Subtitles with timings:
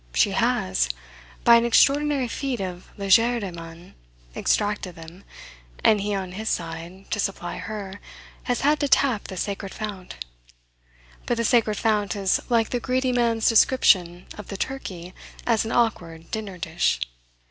[0.15, 0.89] She has,
[1.43, 3.93] by an extraordinary feat of legerdemain,
[4.35, 5.23] extracted them;
[5.83, 7.99] and he, on his side, to supply her,
[8.45, 10.15] has had to tap the sacred fount.
[11.27, 15.13] But the sacred fount is like the greedy man's description of the turkey
[15.45, 16.99] as an 'awkward' dinner dish.